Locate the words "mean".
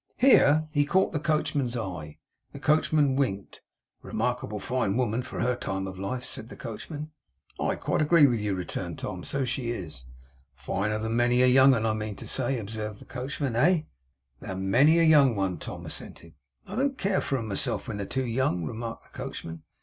11.93-12.15